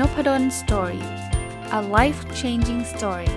[0.00, 1.04] n o p ด d o สตอรี่
[1.78, 3.32] a life changing story ส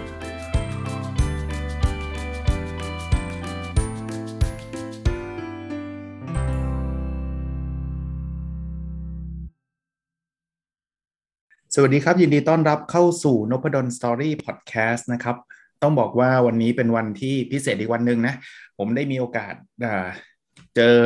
[11.82, 15.38] วัสดีครับ ยินดีต้อนรับเข้าสู่น p ดลสตอรี่พอดแคสต์นะครับ
[15.82, 18.34] ต้องบอกว่าวันนี้เป็นวันที่พิเศษอีกวันหนึ่งนะ
[18.78, 19.54] ผมได้มีโอกาส
[20.80, 20.98] เจอ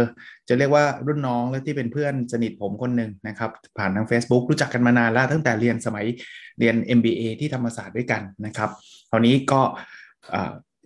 [0.47, 6.05] จะเรียกว่ารุ่นน้องและที่เป็นเพื่อนสนิทผมคนหนึ่งนะครับ ผ่านทาง Facebook รู้จักกันมานานแล้วตั้งแต่เรียนสมัย
[6.59, 8.69] เรียน MBA ที่ธรรมศาสตร์ด้วยกันนะครับ
[9.09, 9.61] คราวนี้ก็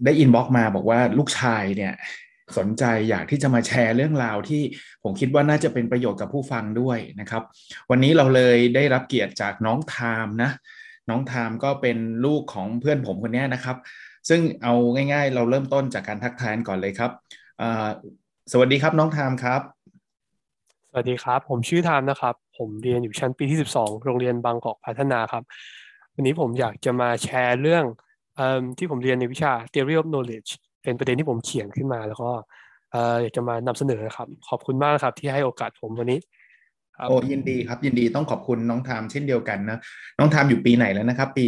[0.06, 1.94] ได้ inbox มาบอกว่าลูกชายเนี่ย
[2.58, 4.62] สนใจอยากที่จะมาแชร์เรื่องราวที่
[5.04, 7.44] ผมคิดว่าน่าจะเป็นประโยชน์กับผู้ฟังด้วยนะครับ
[7.90, 10.52] วันนี้เราเลยได้รับเกียรติจากน้องทามนะ
[11.10, 13.78] น้องทามก็เป็นลูกของเพื่อนผมคนนี้นะครับ
[14.30, 17.12] ซึ่งเอาง่าย ๆ เราเริ่มต้นจากการทักทายก่อนเลยครับ
[18.52, 19.62] สวัสดีครับน้องทามครับ
[20.90, 25.44] สวัสดีครับ ผมชื่อทามนะครับ ผมเรียนอยู่ชั้นปีที่12โรงเรียนบางกอกพัฒนาครับ
[26.16, 27.84] วันนี้ผมอยากจะมาแชร์เรื่อง
[28.40, 28.42] อ
[28.78, 30.50] ที่ผมเรียนในวิชา theory of knowledge
[30.84, 32.32] เป็นประเด็นที่ผมเขียนขึ้นมาแล้วก็
[33.22, 36.20] อยากจะมานำเสนอครับ ขอบคุณมากครับที่ให้โอกาสผมวันนี้
[37.10, 39.78] โอ้ยินดีครับยินดีต้องขอบคุณน้องทามเช่นเดียวกันนะ
[40.20, 41.48] น้องทามอยู่ปีไหนแล้วนะครับ ปี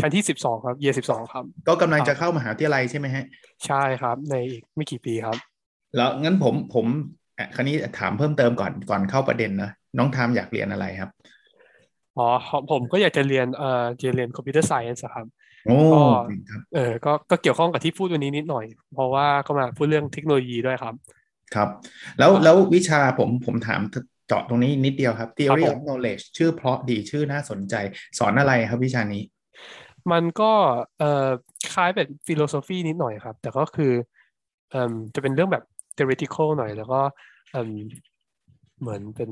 [0.00, 3.24] ชั้นที่สิบสองครับเยสิบสองครับ ก็กำลังจะเข้ามหาวิทยาลัยใช่ไหมฮะ
[3.66, 5.38] ใช่ครับ ในอีกไม่กี่ปีครับ
[5.96, 6.86] แล้วงั้นผมผม
[7.54, 11.10] คราวนี้ถามเพิ่มเติมก่อนก่อนเข้าประเด็นนะน้องทามอยากเรียนอะไรครับ
[12.16, 12.28] อ๋อ
[12.70, 15.26] ผมก็อยากจะเรียนเอ่อจะเรียนคอมพิวเตอร์ไซเอนส์ครับ
[15.66, 15.78] โอ้
[16.50, 20.94] ครับเออก็ก็เกี่ยวข้องกับที่พูดวันนี้นิดหน่อย เพราะว่าก็มาพูดเรื่องเทคโนโลยีด้วยครับ
[21.54, 21.68] ครับ
[22.18, 23.80] แล้วแล้ววิชาผมผมถาม
[24.28, 27.74] เจาะตรงนี้นิดเดียวครับ theory of knowledge ชื่อเพราะดีชื่อน่าสนใจ
[28.18, 29.22] สอนอะไรครับวิชานี้
[30.12, 30.52] มันก็
[30.98, 31.28] เอ่อ
[31.72, 33.92] คล้ายแบบ philosophy นิดหน่อยครับ แต่ก็คือ
[34.70, 35.64] เอ่อจะเป็นเรื่องแบบ
[35.98, 37.00] theoretical หน่อย แล้วก็
[38.80, 39.30] เหมือนเป็น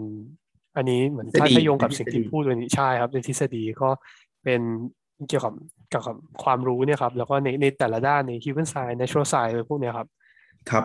[0.77, 3.89] อันนี้เหมือนถ้าถ้าโยงกับสิ่งที่พูดวันนี้ใช่ครับเป็นทฤษฎีก็
[4.45, 4.61] เป็น
[5.29, 5.55] เกี่ยวกับ
[5.91, 10.09] เกี่ยวกับความรู้เนี่ยครับ แล้วก็ในในแต่ละด้านใน human science natural science พวกเนี้ยครับ
[10.71, 10.85] ครับ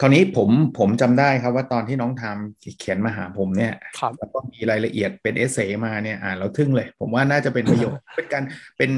[0.00, 0.48] คราวนี้ผม
[0.78, 3.74] ผมจำได้ครับว่าตอนที่น้องทามเขียนมาหาผมเนี่ย
[4.18, 8.42] แล้วก็มีรายละเอียดเป็น essayมาเนี่ยอ่านแล้วทึ่งเลย ผมว่าน่าจะเป็นประโยชน์เป็นการ
[8.78, 8.90] เป็น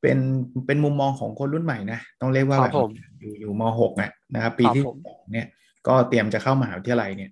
[0.00, 0.18] เป็น
[0.66, 2.74] เป็นมุมมองของคนรุ่นใหม่นะต้องเรียกว่าแบบ
[3.20, 3.92] อยู่อยู่มหก
[4.34, 5.46] นะครับ ปีที่สองเนี่ย
[5.86, 7.30] ก็เตรียมจะเข้ามหาวิทยาลัยเนี่ย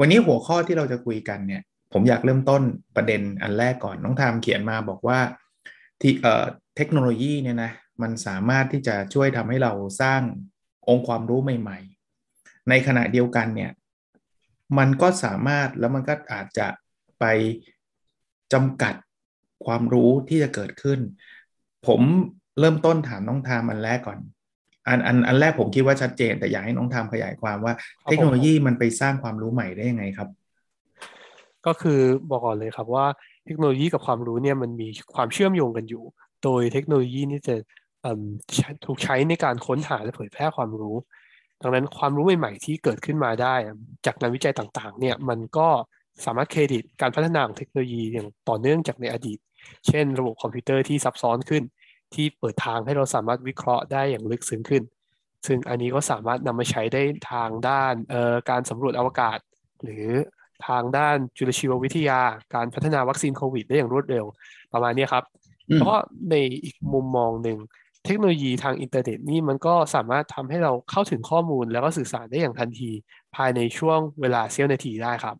[0.00, 1.62] วันนี้หัวข้อที่เราจะคุยกันเนี่ย
[1.92, 2.62] ผมอยากเริ่มต้น
[2.96, 5.18] ประเด็นอันแรกก่อนน้องทามเขียนมาบอกว่า
[6.00, 6.44] ที่เอ่อ
[6.76, 7.72] เทคโนโลยีเนี่ยนะ
[8.02, 9.72] มันสามารถที่จะช่วยทำให้เรา
[10.02, 10.22] สร้าง
[10.88, 11.78] องค์ความรู้ใหม่
[12.24, 13.70] ๆ ในขณะเดียวกันเนี่ย
[14.78, 16.68] มันก็สามารถแล้วมันก็อาจจะ
[17.20, 17.24] ไป
[18.52, 18.94] จำกัด
[19.66, 21.00] ความรู้ที่จะเกิดขึ้น
[21.88, 22.00] ผม
[22.60, 24.18] เริ่มต้นถามน้องทามอันแรกก่อน
[24.88, 27.74] อันอันอันแรกผมคิดว่าชัดเจน แต่อยากให้น้องทำขยายความว่า
[28.04, 30.28] เทคโนโลยีมันไปสร้างความรู้ใหม่ได้ยังไงครับ
[31.66, 33.06] ก็คือบอกก่อนเลยครับว่า
[33.44, 36.04] เทคโนโลยีกับความรู้เนี่ยมันมีความเชื่อมโยงกันอยู่
[36.44, 37.54] โดยเทคโนโลยีนี่จะ
[38.86, 40.96] ถูกใช้ในการค้นหาและเผยแพร่ความรู้
[41.62, 43.54] ดังนั้นความรู้ใหม่ๆที่เกิดขึ้นมาได้
[44.06, 45.68] จากงานวิจัยต่างๆ เนี่ยมันก็
[46.24, 49.38] สามารถเครดิตการพัฒนาของเทคโนโลยีอย่างต่อเนื่องจากในอดีต
[49.86, 51.62] เช่น ระบบคอมพิวเตอร์ที่ซับซ้อนขึ้น
[52.14, 54.82] ที่เปิดทางให้เราสามารถวิเคราะห์ได้อย่างลึกซึ้งขึ้น
[55.46, 57.94] ซึ่งอันนี้ก็สามารถนำมาใช้ได้ทางด้าน
[58.50, 59.38] การสำรวจอวกาศ
[59.84, 60.06] หรือ
[60.66, 62.20] ทางด้านจุลชีววิทยา
[62.54, 64.24] การพัฒนาวัคซีนโควิด ได้อย่างรวดเร็ว
[64.72, 65.24] ประมาณนี้ครับ
[65.66, 65.96] แล้วก็
[66.30, 66.34] ใน
[66.64, 67.58] อีกมุมมองหนึ่ง
[68.04, 72.90] เทคโนโลยีทางอินเทอร์เน็ตนี่มันก็สามารถทำให้เราเข้าถึงข้อมูลแล้วก็สื่อสารได้อย่างทันที
[73.36, 75.36] ภายในช่วงเวลาเสี้ยวนาทีได้ครับ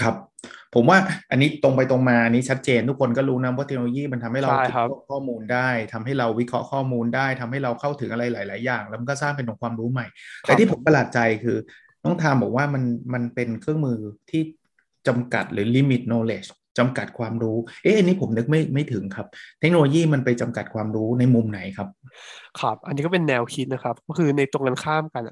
[0.00, 0.14] ครับ
[0.74, 0.98] ผมว่า
[1.30, 4.50] อันนี้ตรงไปตรงมาอันนี้ชัดเจนทุกคนก็รู้นะว่าเทคโนโลยีมันทำให้เรา
[5.10, 10.06] ข้อมูลได้ทำให้เราวิเคราะห์ข้อมูลได้ทำให้เราเข้าถึงอะไรหลาย ๆ อย่าง แล้วมันก็สร้างเป็นองค์ความรู้ใหม่
[10.42, 11.56] แต่ที่ผมประหลาดใจคือ
[12.04, 12.82] น้องทามบอกว่ามัน
[13.14, 13.98] มันเป็นเครื่องมือ
[14.30, 14.42] ที่
[15.06, 16.48] จำกัดหรือ limit knowledge
[16.78, 19.26] จำกัดความรู้ เอ๊ะอันนี้ผมนึกไม่ไม่ถึงครับ
[19.60, 21.88] เทคโนโลยีมันไปจำกัดความรู้ในมุมไหนครับ
[22.60, 25.22] ครับ อันนี้ก็เป็นแนวคิดนะครับ ก็คือในตรงกันข้ามกัน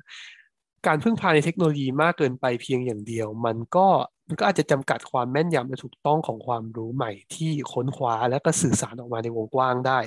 [0.87, 3.89] การพึ่งพาในเทคโนโลยีมากเกินไปเพียงอย่างเดียว มันก็
[4.29, 9.99] มันก็อาจจะจำกัดความแม่นยำและถูกต้องของความรู้ใหม่ที่ค้นคว้าและก็สื่อสารออกมาในวงกว้างได้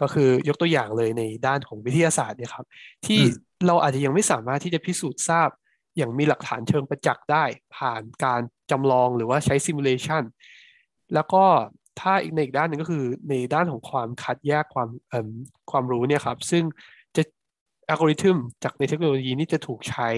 [0.00, 2.66] ก็คือยกตัวอย่างเลยในด้านของวิทยาศาสตร์เนี่ยครับ
[3.06, 3.20] ที่
[3.66, 5.48] เราอาจจะยังไม่สามารถที่จะพิสูจน์ทราบ
[5.96, 7.44] อย่างมีหลักฐานเชิงประจักษ์ได้
[7.76, 8.40] ผ่านการ
[8.70, 10.22] จำลองหรือว่าใช้ซิมูเลชัน
[11.14, 11.44] แล้วก็
[12.00, 14.88] ถ้าอีกในอีกด้านหนึ่งก็คือในด้านของความคัดแยกความ
[15.70, 16.64] ความรู้เนี่ยครับ ซึ่ง
[17.16, 17.22] จะ
[17.88, 20.08] อัลกอริทึมจากในเทคโนโลยีนี้จะถูกใช้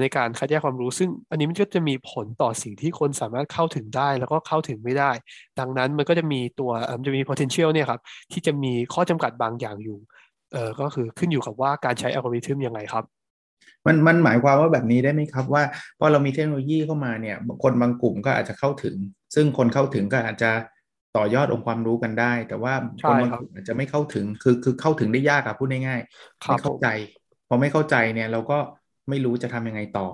[0.00, 5.10] ในการคัดแยกความรู้ ซึ่งอันนี้มันก็จะมีผลต่อสิ่งที่คนสามารถเข้าถึงได้ แล้วก็เข้าถึงไม่ได้
[5.60, 6.70] ดังนั้นมันก็จะมีตัว
[7.06, 8.00] จะมี potential เนี่ยครับ
[8.32, 9.98] ที่จะมีข้อจำกัดบางอย่างอยู่
[10.52, 13.04] เออก็คือขึ้นอยู่กับว่าการใช้อัลกอริทึมยังไงครับ
[13.86, 15.62] มันมันหมายความว่าแบบนี้ได้ไหมครับว่า
[15.98, 18.96] พอเรามีเทคโนโลยีเข้ามาเนี่ยคนบางกลุ่มก็อาจจะเข้าถึง
[19.34, 20.50] ซึ่งคนเข้าถึงก็อาจจะ
[21.16, 22.74] ต่อยอดองค์ความรู้กันได้ แต่ว่า
[23.08, 26.86] คนบางคนอาจจะไม่เข้าถึงคือคือเข้าถึงได้ยากอะพูดง่ายๆไม่เข้าใจ
[27.48, 28.58] พอไม่เข้าใจเนี่ยเราก็
[29.08, 30.06] ไม่รู้จะทำยังไงต่อ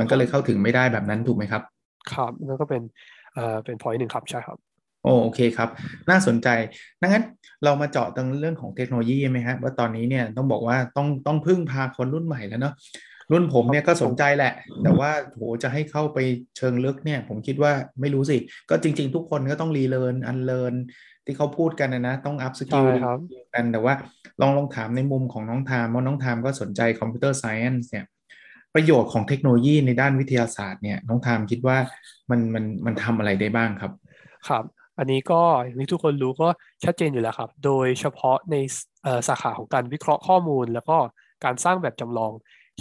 [0.00, 1.62] มันก็เลยเข้าถึงไม่ได้แบบนั้นถูกไหมครับ
[2.12, 2.82] ครับนั่นก็เป็น
[3.34, 4.58] เอ่อเป็นพอยต์หนึ่งครับใช่ครับ
[5.02, 5.68] โอโอเคครับ
[6.10, 6.48] น่าสนใจ
[7.00, 7.24] ดังนั้น
[7.64, 12.74] เรามาเจาะตรงเรื่องของเทคโนโลยีไหมฮะว่าตอนนี้เนี่ยต้องบอกว่าต้องต้องพึ่งพาคนรุ่นใหม่แล้วเนาะ
[13.32, 14.52] รุ่นผมเนี่ยก็สนใจแหละ
[14.82, 16.18] แต่ว่าโหจะให้เข้าไป
[16.56, 18.36] เชิงลึกเนี่ย ผมคิดว่าไม่รู้สิ
[18.70, 20.74] ก็จริง ๆ ทุกคนก็ต้อง relearn unlearn
[21.28, 22.86] ที่เขาพูดกันนะนะต้อง upskill
[23.54, 23.94] กันแต่ว่า
[24.40, 28.04] ลองลองถามในมุมของน้องทามว่าน้องทามก็สนใจ computer science เนี่ย
[28.74, 31.78] ประโยชน์ของเทคโนโลยีในด้านวิทยาศาสตร์เนี่ยน้องทามคิดว่า
[32.30, 33.92] มันมันมันทำอะไรได้บ้างครับ
[34.48, 34.64] ครับ
[34.98, 36.48] อันนี้ก็อย่างที่ทุกคนรู้ก็
[36.84, 38.56] ชัดเจนอยู่แล้วครับ โดยเฉพาะใน
[39.28, 40.98] สาขาของการวิเคราะห์ข้อมูล แล้วก็
[41.44, 42.32] การสร้างแบบจำลอง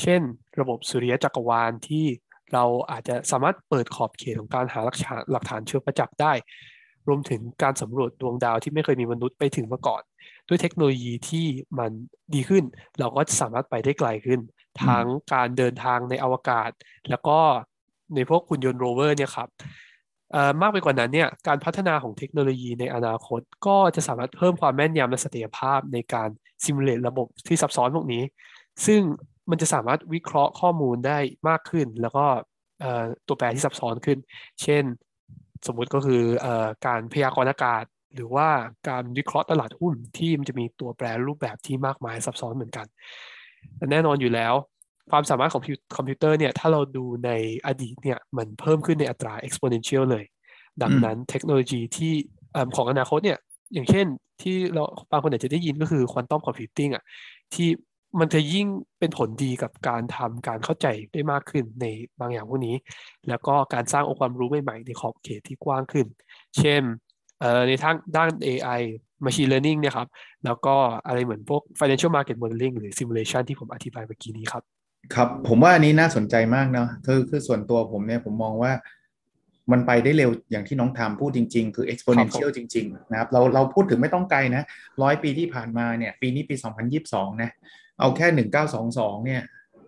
[0.01, 0.21] เช่น
[0.59, 2.05] ระบบสุริยะจักรวาลที่
[2.53, 6.33] เราอาจจะสามารถเปิดขอบเขตของการหาหลักฐานหลักฐานเชิงประจักษ์ได้
[7.07, 10.01] รวมถึงการสำรวจดวงดาวที่ไม่เคยมีมนุษย์ไปถึงมาก่อน
[10.47, 11.45] ด้วยเทคโนโลยีที่
[11.79, 11.91] มัน
[12.33, 12.63] ดีขึ้น
[12.99, 14.39] เราก็สามารถไปได้ไกลขึ้น
[14.83, 16.69] ทั้งการเดินทางในอวกาศ
[17.09, 17.39] แล้วก็
[18.15, 19.49] ในพวกคุณยนต์โรเวอร์เนี่ยครับ
[20.61, 26.29] มากไปกว่านั้นเนี่ยการพัฒนาของเทคโนโลยีในอนาคต ก็จะสามารถเพิ่มความแม่นยำและเสถียรภาพในการ
[26.63, 28.23] ซิมูเลตระบบที่ซับซ้อนพวกนี้
[28.85, 29.01] ซึ่ง
[29.49, 31.19] มันจะสามารถวิเคราะห์ข้อมูลได้
[31.49, 32.25] มากขึ้น แล้วก็
[33.27, 34.17] ตัวแปรที่ซับซ้อนขึ้น
[34.61, 34.83] เช่น
[35.67, 36.47] สมมุติก็คืออ
[36.85, 37.83] การพยากรณ์อากาศ
[38.15, 38.47] หรือว่า
[38.89, 42.85] การวิเคราะห์ตลาดหุ้นที่มันจะมีตัวแปรรูปแบบที่มากมายซับซ้อนเหมือนกัน
[43.91, 44.53] แน่นอนอยู่แล้ว
[45.11, 45.63] ความสามารถของ
[45.95, 47.31] คอมพิวเตอร์เนี่ยถ้าเราดูใน
[47.65, 50.25] อดีตเนี่ยมันเพิ่มขึ้นในอัตรา exponential เลย
[50.81, 52.13] ดังนั้นเทคโนโลยีที่
[52.75, 53.39] ของอนาคตเนี่ย
[53.73, 54.05] อย่างเช่น
[54.41, 57.03] ที่เราบางคนอาจจะได้ยินก็คือ quantum computing อะ
[57.53, 57.67] ที่
[58.19, 58.67] มันจะยิ่ง
[58.99, 61.85] เป็นผลดีกับการทำการเข้าใจได้มากขึ้นใน
[62.19, 62.75] บางอย่างพวกนี้
[63.29, 66.05] แล้วก็การสร้างองค์ความรู้ใหม่ๆ ในขอบเขตที่กว้างขึ้น
[66.57, 66.81] เช่น
[67.67, 68.81] ในทางด้าน AI
[69.25, 70.07] Machine Learning เนี่ยครับ
[70.45, 70.75] แล้วก็
[71.05, 74.63] อะไรเหมือนพวก Financial Market Modeling หรือ Simulation ที่ผมอธิบายเมื่อกี้นี้ครับ
[75.15, 78.71] ครับผมว่าอันนี้น่าสนใจมากเนาะคือคือส่วนตัวผมเนี่ยผมมองว่า
[79.71, 84.63] มันไปได้เร็วอย่างที่น้องทามพูดจริง ๆ คือ exponential จริง ๆ นะครับ เราเราพูดถึงไม่ต้องไกลนะ
[85.01, 86.55] ร้อยปีที่ผ่านมาเนี่ย ปีนี้ปี
[86.97, 87.51] 2022 นะ
[87.99, 89.43] เอาแค่หนึ่งเก้าสองสองเนี่ย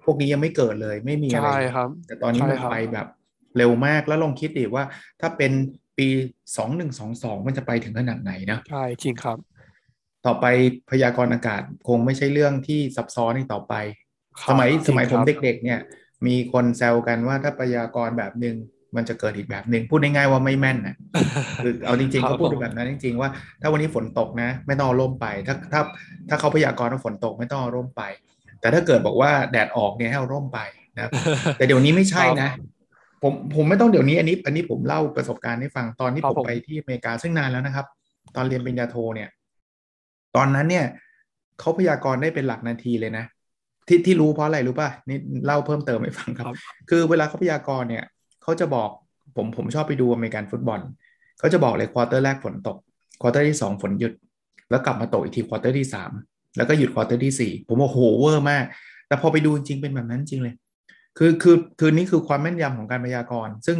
[0.06, 3.08] พวกนี้ยังไม่เกิดเลยไม่มีอะไรใช่ครับ แต่ตอนนี้มันไปแบบ
[3.58, 4.84] เร็วมากแล้วลองคิดดิว่า
[5.22, 5.52] ถ้าเป็น
[5.98, 6.08] ปี
[6.58, 9.38] สองหนึ่งสองสองมันจะไปถึงขนาดไหนนะใช่จริงครับ
[10.26, 10.46] ต่อไป
[10.92, 13.74] พยากรณ์อากาศคงไม่ใช่เรื่องที่ซับซ้อนอีกต่อไป
[14.50, 15.80] สมัยสมัยผมเด็กๆเนี่ย
[16.28, 18.56] มีคนแซวกันว่าถ้าพยากรณ์แบบหนึ่ง
[18.96, 20.96] มันจะเกิดอีกแบบหนึ่งพูดง่ายๆว่าไม่แม่นนะ
[21.64, 23.30] คือเอาจริงๆเขาพูดแบบนั้นจริง ๆ ว่า
[23.62, 25.82] ถ้าวันนี้ฝนตกนะ ไม่ต้องร่มไป ถ้าถ้า
[26.30, 28.04] ถ้าเขาพยากรณ์ว่าฝนตกไม่ต้องร่มไป
[28.62, 30.60] แต่ถ้าเกิดบอกว่าแดดออกเนี่ยให้เอาร่มไป
[30.96, 31.12] นะ
[31.58, 32.50] แต่เดี๋ยวนี้ไม่ใช่นะ
[33.24, 37.86] ผมผมไม่ต้องเดี๋ยวนี้อันนี้ อันนี้ผมเล่าประสบการณ์ให้ฟังตอนที่ผมไปที่อเมริกาซึ่งนานแล้วนะครับ
[38.36, 39.30] ตอนเรียนปริญญาโทเนี่ย
[40.36, 40.86] ตอนนั้นเนี่ย
[41.60, 43.26] เขาพยากรณ์ได้เป็นหลักนาทีเลยนะ
[43.88, 46.46] ที่ที่รู้เพราะอะไรรู้ป่ะนี่เล่าเพิ่มเติมให้ฟังครับ
[46.90, 48.06] คือเวลาเขาพยากรณ์เนี่ย
[48.44, 48.90] เขาจะบอก
[49.36, 50.80] ผมผมชอบไปดูอเมริกันฟุตบอล
[51.40, 52.78] เขาจะบอกเลย quarter แรกฝนตก
[53.22, 54.14] quarter ที่ 2 ฝนหยุด
[54.70, 55.88] แล้วกลับมาตกอีกที quarter ที่
[56.22, 58.66] 3 แล้วก็หยุด quarter ที่ 4 ผมว่าโหเวอร์มาก
[59.08, 60.56] แต่พอไปดูจริงเป็นแบบนั้นจริงเลย
[61.18, 63.78] คือคือคือนี่คือความแม่นยำของการพยากรณ์ ซึ่ง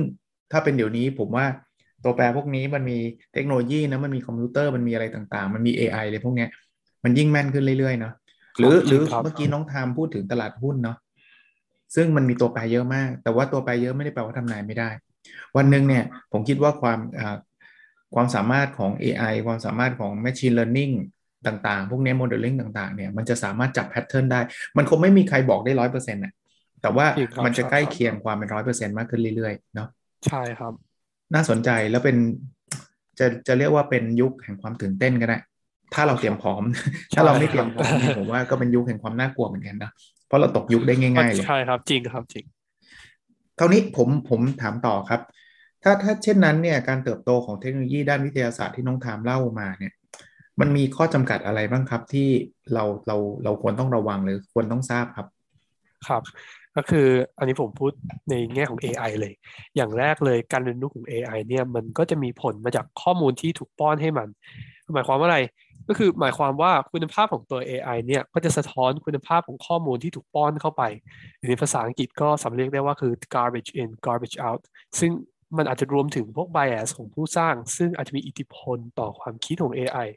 [0.52, 1.46] ถ้าเป็นเดี๋ยวนี้ผมว่า
[2.04, 2.98] ตัวแปรพวกนี้มันมี
[3.34, 6.48] เทคโนโลยีนะมันมีคอมพิวเตอร์มันมีอะไรต่างๆ มันมี AI เลยพวกนี้
[7.04, 8.14] มันยิ่งแม่นขึ้นเรื่อยๆเนาะ
[8.58, 10.98] หรือหรือเมื่อกี้น้องทามพูดถึงตลาดหุ้นเนาะ
[11.96, 14.90] ซึ่งมันมีตัวแปรเยอะมาก แต่ว่าตัวแปรเยอะไม่ได้แปลว่าทำนายไม่ได้
[15.58, 17.00] วันหนึ่งเนี่ยผมคิดว่าความ
[18.16, 20.94] ความสามารถของ AI ความสามารถของ Machine Learning
[21.48, 24.40] ต่างๆ พวกนี้ Modeling ต่างๆ เนี่ย มันจะสามารถจับแพทเทิร์นได้
[24.78, 26.34] มันคงไม่มีใครบอกได้ร้อยเปอร์เซ็นต์น่ะ
[26.82, 27.06] แต่ว่า
[27.46, 29.88] มันจะใกล้เคียงความเป็นร้อยเปอร์เซ็นต์มากขึ้นเรื่อยๆ เนาะ
[30.28, 30.74] ใช่ครับ
[31.34, 32.18] น่าสนใจแล้วเป็น
[33.20, 35.38] จะจะเรียกว่าเป็นยุคแห่งความตื่นเต้นก็ได้
[35.94, 36.64] ถ้าเราเตรียมพร้อม
[37.16, 39.92] ถ้าเราไม่เตรียมพร้อมผมว่าก็เป็นยุคแห่งความน่ากลัวเหมือนกันนะ
[40.28, 42.46] เพราะเราตกยุคได้ง่ายๆเลยใช่ครับจริงครับจริง
[43.58, 45.22] เท่านี้ผมผมถามต่อครับ
[45.84, 49.94] ถ้าถ้าเช่นนั้นเนี่ยการเติบโตของเทคโนโลยีด้านวิทยาศาสตร์ที่น้องถามเล่ามาเนี่ย
[50.60, 52.28] มันมีข้อจำกัดอะไรบ้างครับที่
[52.74, 55.28] เราเราเราควรต้องระวังหรือควรต้องทราบครับ
[56.08, 56.24] ครับ
[56.76, 57.92] ก็คืออันนี้ผมพูด
[58.30, 59.34] ในแง่ของ AI เลย
[59.76, 64.28] อย่างแรกเลยการเรียนรู้ของ AI เนี่ยมันก็จะมีผลมาจากข้อมูลที่ถูกป้อนให้มัน
[64.94, 65.40] หมายความว่าอะไร
[65.90, 70.84] ก็คือหมายความว่าคุณภาพของตัว AI เนี่ยก็จะสะท้อนคุณภาพของข้อมูลที่ถูกป้อนเข้าไป
[71.50, 74.62] ในภาษาอังกฤษก็สำเรียกได้ว่าคือ garbage in garbage out
[75.00, 75.12] ซึ่ง
[75.58, 80.08] มันอาจจะรวมถึงพวก bias ของผู้สร้าง ซึ่งอาจจะมีอิทธิพลต่อความคิดของ AI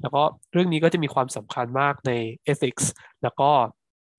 [0.00, 0.22] แล้วก็
[0.52, 2.12] เรื่องนี้ก็จะมีความสำคัญมากใน
[2.52, 2.84] ethics
[3.22, 3.50] แล้วก็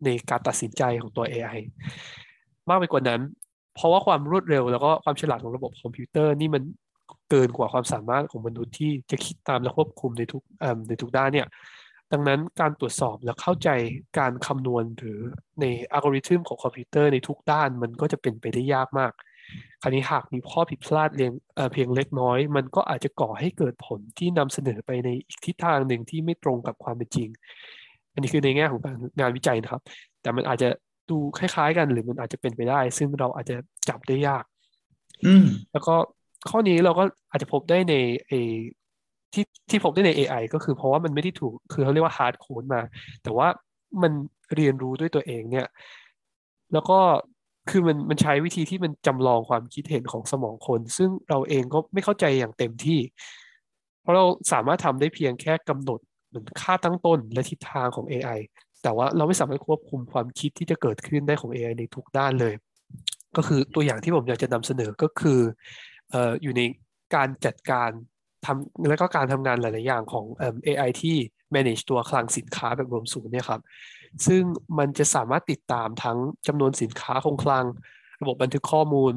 [0.04, 1.60] ในการตัดสินใจของตัว AI
[2.70, 3.22] มากไปกว่านั้น
[3.76, 6.64] เพราะว่าความรวดเร็วแล้วก็ความฉลาดของระบบคอมพิวเตอร์นี่มัน
[7.30, 10.42] เกินกว่าความสามารถของมนุษย์ที่จะคิดตามและควบคุมในทุก
[10.88, 11.48] ในทุกด้านเนี่ย
[12.12, 13.70] ดังนั้นการตรวจสอบและเข้าใจ
[14.20, 15.20] การคำนวณหรือ
[15.62, 19.12] ในอัลกอริทึมของคอมพิวเตอร์ในทุกด้านมันก็จะเป็นไปได้ยากมาก
[19.82, 27.30] คราวนี้หากมีข้อผิดพลาดเเพียงเล็กน้อย มันก็อาจจะก่อให้เกิดผลที่นำเสนอไปในอีกทิศทางหนึ่งที่ไม่ตรงกับความเป็นจริง
[28.14, 29.82] อันนี้คือในแง่ของการงานวิจัยนะครับ
[30.22, 30.70] แต่มันอาจจะ
[31.10, 33.56] ดูคล้าย ๆ กันหรือมันอาจจะเป็นไปได้ ซึ่งเราอาจจะ
[33.90, 34.44] จับได้ยาก
[35.26, 35.96] อืมแล้วก็
[36.50, 37.94] ข้อนี้เราก็อาจจะพบได้ใน
[38.28, 38.34] เอ
[39.34, 42.82] ที่ที่พบได้ใน AI ก็คือเพราะว่ามันไม่ได้ถูกคือเขาเรียกว่า hard code มา
[43.24, 43.48] แต่ว่า
[44.02, 44.12] มัน
[44.56, 45.68] เรียนรู้ด้วยตัวเองเนี่ย
[46.74, 47.00] แล้วก็
[47.70, 53.00] คือมันมันใช้วิธีที่มันจำลองความคิดเห็นของสมองคน ซึ่งเราเองก็ไม่เข้าใจอย่างเต็มที่
[54.02, 58.40] เพราะเราสามารถทำได้เพียงแค่กำหนดเหมือนค่าตั้งต้นและทิศทางของ AI
[58.84, 62.54] แต่ว่าเราไม่สามารถควบคุมความคิดที่จะเกิดขึ้นได้ของ AI ในทุกด้านเลย
[63.38, 65.40] ก็คือตัวอย่างที่ผมอยากจะนำเสนอก็คือ
[66.12, 66.62] เอ่ออยู่ใน
[67.16, 67.90] การจัดการ
[68.46, 70.26] ทำแล้วก็การทำงานหลาย ๆ อย่างของ
[70.66, 71.18] AI ที่
[71.56, 73.62] manage ตัวคลังสินค้าแบบรวมศูนย์เนี่ยครับ
[74.28, 74.42] ซึ่ง
[74.78, 77.66] มันจะสามารถติดตามทั้งจำนวนสินค้าคงคลัง
[78.22, 79.14] ระบบบันทึกข้อมูล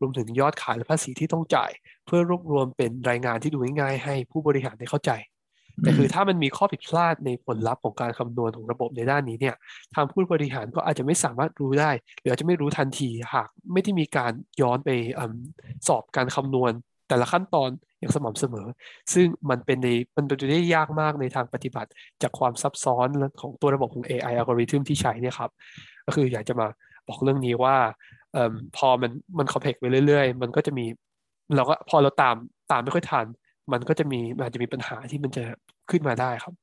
[0.00, 1.70] รวมถึงยอดขายและภาษีที่ต้องจ่าย
[2.06, 5.10] เพื่อรวบรวมเป็นรายงานที่ดูง่าย ๆ ให้ผู้บริหารได้เข้าใจ
[5.82, 9.54] แต่คือถ้ามันมีข้อผิดพลาดในผลลัพธ์ของการคำนวณของระบบในด้านนี้เนี่ย
[9.94, 15.20] ทางผู้บริหารก็อาจจะไม่สามารถรู้ได้ หรืออาจจะไม่รู้ทันทีหากไม่ได้มีการย้อนไปอ
[15.88, 16.72] สอบการคำนวณ
[17.08, 18.66] แต่ละขั้นตอนอย่างสม่ำเสมอ
[19.14, 21.90] ซึ่งมันเป็นในมันเป็นได้ยากมากในทางปฏิบัติ
[22.22, 23.08] จากความซับซ้อน
[23.40, 25.50] ของตัวระบบของ AI อัลกอริทึมที่ใช้เนี่ยครับ
[26.06, 26.66] ก็คืออยากจะมา
[27.08, 27.76] บอกเรื่องนี้ว่า
[28.36, 28.38] อ
[28.76, 30.86] พอมันมันคอมเพล็กไปเรื่อยๆ มันก็จะมี
[31.56, 32.36] เราก็พอเราตาม
[32.72, 33.26] ตามไม่ค่อยทัน
[33.72, 35.44] มันก็จะมีอาจจะมีปัญหาที่มันจะ
[35.90, 36.54] ขึ้นมาได้ครับ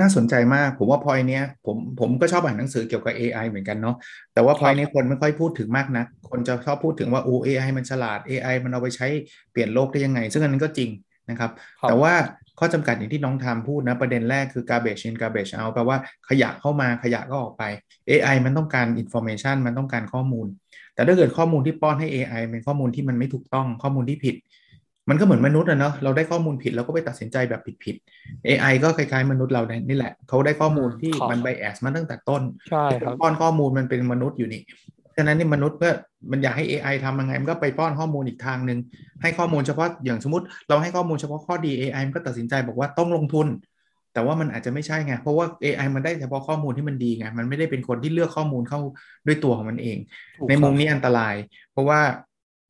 [0.00, 3.96] น่าสนใจมากผมว่าพอยเนี้ยผมผมก็ชอบอ่านหนังสือเกี่ยวกับ AI เหมือนกันเนาะ
[4.34, 9.06] แต่ว่าพอยนี้คนไม่ค่อยพูดถึงมากนะคนจะชอบพูดถึงว่าโอ้ AI มันฉลาด AI มันเอาไปใช้
[9.52, 10.90] เปลี่ยนโลกได้ยังไง ซึ่งอันนั้นก็จริง
[11.30, 11.50] นะครับ
[11.88, 12.12] แต่ว่า
[12.58, 15.98] ข้อจำกัดอย่างที่น้องทำพูดนะ ประเด็นแรกคือ garbage in garbage out แปลว่า
[16.28, 17.62] ขยะเข้ามาขยะก็ออกไป
[18.10, 20.46] AI มันต้องการ information มันต้องการข้อมูล
[20.94, 24.34] แต่ถ้าเกิดข้อมูลที่ป้อนให้ AI เป็นข้อมูลที่มันไม่ถูกต้องข้อมูลที่ผิด
[25.08, 34.62] มันก็เหมือนมนุษย์อะเนาะเราได้ข้อมูลผิดเราก็ไปตัดสินใจแบบผิดๆ AI ก็คล้ายๆมนุษย์เรานี่แหละ เขาได้ข้อมูลที่มันไบแอสมาตั้งแต่ต้นใช่ครับป้อนข้อมูลมันเป็นมนุษย์อยู่นี่
[35.16, 35.88] ฉะนั้นนี่มนุษย์ก็
[36.30, 38.78] มันอยากให้ AI ทำยังไงมันก็ไปป้อนข้อมูลอีกทางหนึ่ง
[39.22, 43.48] ให้ข้อมูลเฉพาะอย่างสมมติ เราให้ข้อมูลเฉพาะข้อดี AI มันก็ตัดสินใจบอกว่าต้องลงทุน
[44.14, 48.80] แต่ว่ามันอาจจะไม่ใช่ไงเพราะว่า AI มันได้เฉพาะข้อมูลที่มันดีไงมันไม่ได้เป็นคนที่เลือกข้อมูลเข้า
[49.26, 49.98] ด้วยตัวของมันเอง
[50.48, 51.34] ในมุมนี้อันตราย
[51.72, 52.00] เพราะว่า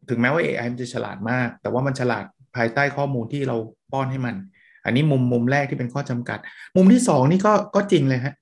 [0.08, 2.24] ถึงแม้ว่า AI มันจะฉลาดมาก แต่ว่ามันฉลาด
[2.56, 3.56] ภายใต้ข้อมูลที่เรา
[3.92, 4.36] ป้อนให้มัน
[4.84, 6.38] อันนี้มุมมุมแรกที่เป็นข้อจำกัด
[6.76, 8.34] มุมที่สองนี่ก็ก็จริงเลยฮะ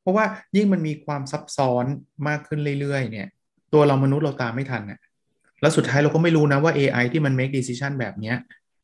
[0.00, 0.24] เพราะว่า
[0.56, 1.84] ยิ่งมันมีความซับซ้อน
[2.28, 3.28] มากขึ้นเรื่อยๆ เนี่ย
[3.72, 4.98] ตัวเรามนุษย์เราตามไม่ทันน่ะ
[5.60, 8.36] แล้วสุดท้ายเราก็ไม่รู้นะว่า AI ที่มัน make decision แบบเนี้ย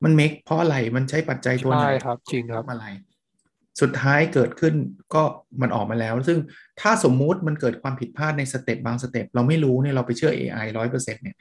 [0.05, 2.85] มัน make เพราะอะไรมันใช้ปัจจัยตัวไหนครับ จริงครับอะไร
[3.81, 4.75] สุดท้ายเกิดขึ้น
[5.15, 5.23] ก็
[5.63, 6.39] มันออกมาแล้ว ซึ่ง
[6.81, 11.37] ถ้าสมมุติมันเกิดความผิดพลาดใน step บาง step เราไม่รู้เนี่ยเราไปเชื่อ AI ร้อยเปอร์เซ็นต์เนี่ย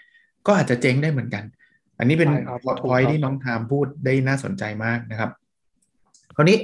[0.48, 1.44] ก็อาจจะเจ๊งได้เหมือนกัน
[2.00, 2.32] อันนี้เป็น
[2.90, 5.32] พอยที่น้องทามพูดได้น่าสนใจมากนะครับ
[6.36, 6.58] คราวนี้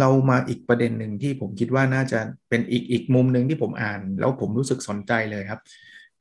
[0.00, 5.60] เรามาอีกประเด็นหนึ่งที่ผมคิดว่าน่าจะเป็นอีกอีกมุมหนึ่งที่ผมอ่าน แล้วผมรู้สึกสนใจเลยครับ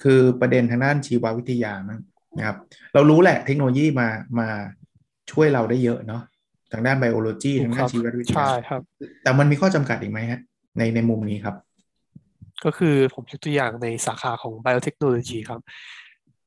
[0.03, 1.73] คือประเด็นทางด้านชีววิทยา
[2.37, 2.57] นะครับ
[2.93, 4.07] เรารู้แหละเทคโนโลยีมา
[4.39, 4.47] มา
[5.31, 6.21] ช่วยเราได้เยอะเนาะ
[6.71, 8.81] ทางด้านไบโอโลจีทางด้านชีววิทยาใช่ครับ
[9.23, 10.39] แต่มันมีข้อจำกัดอีกไหมฮะ
[10.77, 11.55] ในในมุมนี้ครับ
[12.65, 15.59] ก็คือผมยกตัวอย่างในสาขาของไบโอเทคโนโลยีครับ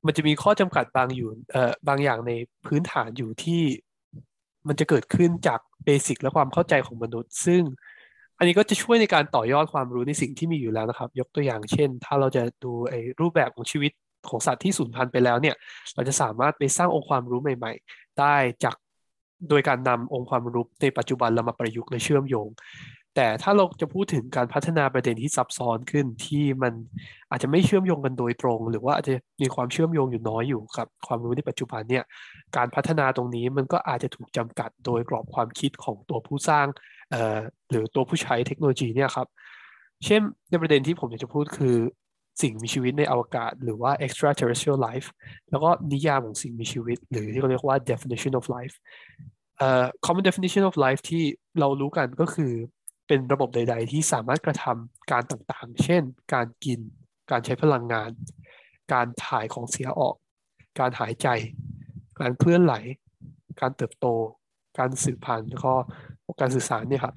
[0.06, 2.32] มันจะมีข้อจำกัดบางอยู่เอ่อบางอย่างใน
[2.66, 3.62] พื้นฐานอยู่ที่
[4.68, 7.62] มันจะเกิดขึ้นจากเบสิกและความเข้าใจของมนุษย์ ซึ่ง
[8.38, 13.92] อันนี้ก็จะช่วยในการต่อยอดความรู้ในสิ่งที่มีอยู่แล้วนะครับ ยกตัวอย่างเช่น ถ้าเราจะดูไอ้รูปแบบของชีวิต
[14.28, 15.56] ของสัตว์ที่สูญพันธุ์ไปแล้วเนี่ย
[15.94, 18.76] เราจะสามารถไปสร้างองค์ความรู้ใหม่ ๆ ได้จาก
[19.48, 22.48] โดยการนำองค์ความรู้ในปัจจุบันเรามาประยุกต์และเชื่อมโยง
[23.16, 26.72] แต่ถ้าเราจะพูดถึงการพัฒนาประเด็นที่ซับซ้อนขึ้นที่มัน
[27.30, 32.04] อาจจะไม่เชื่อมโยงกันโดยตรง หรือว่าอาจจะมีความเชื่อมโยงอยู่น้อยอยู่กับความรู้ในปัจจุบันเนี่ย
[32.56, 36.66] การพัฒนาตรงนี้มันก็อาจจะถูกจำกัดโดยกรอบความคิดของตัวผู้สร้าง
[37.70, 39.26] หรือตัวผู้ใช้เทคโนโลยีเนี่ยครับ
[40.04, 41.76] เช่นในประเด็นที่ผมอยากจะพูดคือ
[42.42, 45.08] สิ่งมีชีวิตในอวกาศ หรือว่า extraterrestrial life
[45.50, 48.74] แล้วก็นิยามของสิ่งมีชีวิต หรือที่เขาเรียกว่า definition of life
[49.58, 51.22] เอ่อ common definition of life ที่
[51.60, 52.52] เรารู้กันก็คือ
[53.12, 56.02] เป็นระบบใด ๆ ที่สามารถกระทำการต่างๆ เช่น
[56.34, 56.80] การกิน
[57.30, 58.10] การใช้พลังงาน
[58.92, 60.14] การถ่ายของเสียออก
[60.78, 61.28] การหายใจ
[62.20, 62.74] การเคลื่อนไหล
[63.60, 64.06] การเติบโต
[64.78, 65.74] การสืบพันธุ์แล้วก็
[66.40, 67.14] การสื่อสารเนี่ยครับ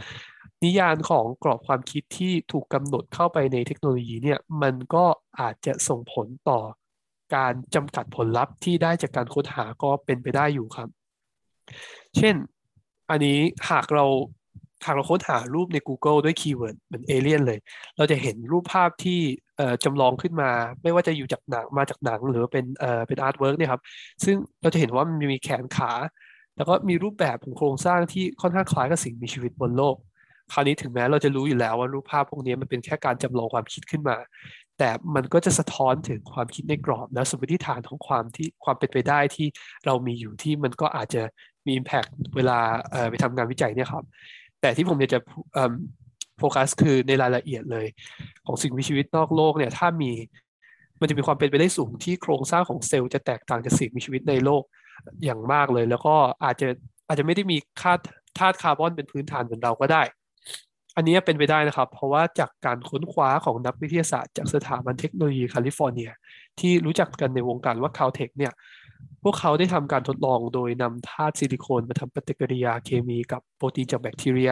[0.63, 5.05] นิยามของกรอบความคิดที่ถูกกำหนดเข้าไปในเทคโนโลยีเนี่ยมันก็
[5.39, 6.59] อาจจะส่งผลต่อ
[7.35, 10.89] การจำกัดผลลัพธ์ที่ได้จากการค้นหาก็เป็นไปได้อยู่ครับ
[12.17, 12.35] เช่น
[13.09, 14.05] อันนี้หากเรา
[14.85, 17.59] หากเราค้นหารูปใน Google ด้วย keyword เหมือนเอเลี่ยนเลย
[17.97, 19.19] เราจะเห็นรูปภาพที่
[19.83, 20.51] จำลองขึ้นมา
[20.83, 23.81] ไม่ว่าจะอยู่จากหนังมาจากหนังหรือเป็นเอ่อเป็น artwork เนี่ยครับ
[24.23, 25.91] ซึ่งเราจะเห็นว่ามันมีแขนขา
[26.57, 29.95] แล้วก็มีรูปแบบของโครงสร้างที่ค่อนข้างคล้ายกับสิ่งมีชีวิตบนโลก
[30.53, 34.17] คราวนี้ถึงแม้เราจะรู้อยู่แล้วว่ารูปภาพพวกนี้มันเป็นแค่การจำลองความคิดขึ้นมา
[34.77, 39.47] แต่มันก็จะสะท้อนถึงความคิดในกรอบและสมมติฐานของความที่ความเป็นไปได้ที่
[39.85, 41.23] เรามีอยู่ที่มันก็อาจจะ
[41.65, 42.59] มี Impact เวลา
[43.09, 44.03] ไปทำงานวิจัยเนี่ยครับ
[44.63, 45.19] แต่ที่ผมอยากจะ
[46.39, 47.85] โฟกัสคือในรายละเอียดเลย
[48.45, 50.11] ของสิ่งมีชีวิตนอกโลกเนี่ยถ้ามี
[50.99, 54.63] มันจะมีความเป็นไปได้สูงที่โครงสร้างของเซลล์จะแตกต่างจากสิ่งมีชีวิตในโลก
[55.23, 56.67] อย่างมากเลย แล้วก็อาจจะ
[57.07, 57.93] อาจจะไม่ได้มีค่า
[58.37, 60.01] ธาตุคาร์บอนเป็นพื้นฐานเหมือนเราก็ได้
[60.95, 66.09] อันนี้เป็นไปได้นะครับ เพราะว่าจากการค้นคว้าของนักวิทยาศาสตร์ จากสถาบันเทคโนโลยีแคลิฟอร์เนีย
[66.59, 68.53] ที่รู้จักกันในวงการว่า Caltech เนี่ย
[69.23, 74.51] พวกเขาได้ทำการทดลองโดยนำธาตุซิลิโคนมาทำปฏิกิริยาเคมีกับโปรตีนจากแบคทีเรีย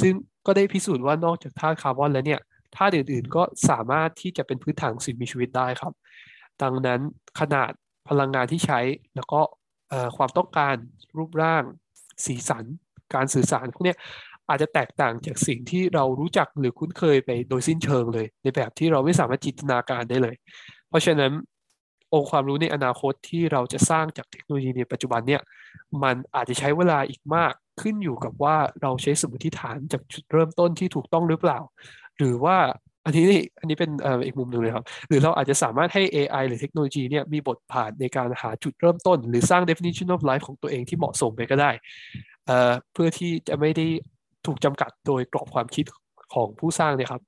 [0.00, 0.12] ซึ่ง
[0.46, 2.40] ก็ได้พิสูจน์ว่านอกจากธาตุคาร์บอนแล้วเนี่ย
[2.76, 5.92] ธาตุอื่นๆ ก็สามารถที่จะเป็นพื้นฐานสิ่งมีชีวิตได้ครับ
[6.62, 7.00] ดังนั้น
[7.40, 7.70] ขนาด
[8.08, 8.80] พลังงานที่ใช้
[9.16, 9.40] แล้วก็
[10.16, 10.74] ความต้องการ
[11.16, 11.62] รูปร่าง
[12.24, 12.64] สีสัน
[13.14, 13.94] การสื่อสารพวกนี้
[14.48, 20.34] อาจจะแตกต่างจากสิ่งที่เรารู้จักหรือคุ้นเคยไปโดยสิ้นเชิงเลย ในแบบที่เราไม่สามารถจินตนาการได้เลย
[20.88, 21.32] เพราะฉะนั้น
[22.14, 25.42] องค์ความรู้ในอนาคตที่เราจะสร้างจากเทคโนโลยีในปัจจุบันเนี่ย
[26.02, 31.58] มันอาจจะใช้เวลาอีกมากขึ้นอยู่กับว่าเราใช้สมมติฐานจากจุดเริ่มต้นที่ถูกต้องหรือเปล่า
[32.18, 32.56] หรือว่า
[33.04, 33.90] อันนี้นี่อันนี้เป็น
[34.26, 41.70] อีกมุมหนึ่งเลยครับ หรือเราอาจจะสามารถให้ AI หรือเทคโนโลยีเนี่ยมีบทบาทในการหาจุดเริ่มต้น หรือสร้าง definition of life ของตัวเองที่เหมาะสมไปก็ได้
[42.92, 43.86] เพื่อที่จะไม่ได้
[44.46, 45.84] ถูกจำกัดโดยกรอบความคิด
[46.34, 47.22] ของผู้สร้างเนี่ยครับ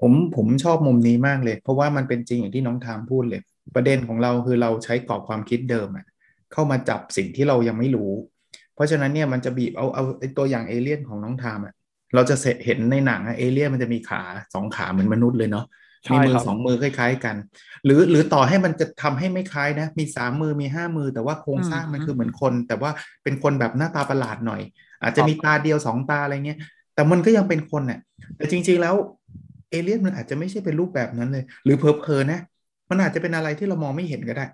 [0.00, 3.42] ผมผมชอบมุมนี้มากเลย เพราะว่ามันเป็นจริงอย่างที่น้องทามพูดเลย
[3.74, 6.06] ประเด็นของเราคือเราใช้กรอบความคิดเดิมอะ
[6.52, 8.12] เข้ามาจับสิ่งที่เรายังไม่รู้
[8.74, 11.74] เพราะฉะนั้นเนี่ยมันจะบีบเอาเอาไอตัวอย่างเอเลี่ยนของน้องทามอะ
[12.14, 14.22] เราจะเห็นในหนังอะเอเลี่ยนมันจะมีขา
[14.54, 15.66] สองขาเหมือนมนุษย์เลยเนาะ
[16.12, 17.36] มีมือสองมือคล้าย ๆ กัน
[17.84, 22.90] หรือหรือต่อให้มันจะทำให้ไม่คล้ายนะ มีสามมือมีห้ามือ แต่ว่าโครงสร้างมันคือเหมือนคน แต่ว่า
[23.22, 24.62] เป็นคนแบบหน้าตาประหลาดหน่อย
[25.02, 26.58] อาจจะมีตาเดียวสองตาอะไรเงี้ย
[26.94, 28.00] แต่มันก็ยังเป็นคนเนี่ย
[28.36, 28.94] แต่จริง ๆแล้ว
[29.70, 32.40] เอเลี่ยนมันอาจจะไม่ใช่เป็นรูปแบบนั้นเลย หรือเพอๆนะ
[32.90, 34.46] มันอาจจะเป็นอะไรที่เรามองไม่เห็นก็ได้